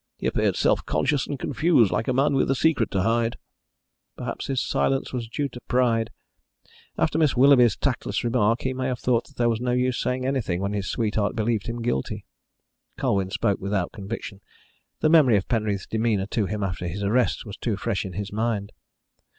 [0.17, 3.37] He appeared self conscious and confused, like a man with a secret to hide."
[4.17, 6.09] "Perhaps his silence was due to pride.
[6.97, 10.59] After Miss Willoughby's tactless remark he may have thought there was no use saying anything
[10.59, 12.25] when his sweetheart believed him guilty."
[12.97, 14.41] Colwyn spoke without conviction;
[15.01, 18.33] the memory of Penreath's demeanour to him after his arrest was too fresh in his
[18.33, 18.71] mind.